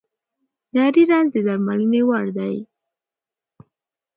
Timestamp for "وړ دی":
2.07-2.55